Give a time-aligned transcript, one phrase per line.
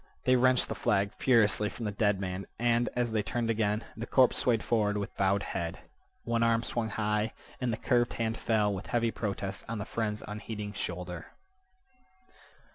[0.23, 4.07] They wrenched the flag furiously from the dead man, and, as they turned again, the
[4.07, 5.77] corpse swayed forward with bowed head.
[6.23, 10.23] One arm swung high, and the curved hand fell with heavy protest on the friend's
[10.27, 11.27] unheeding shoulder.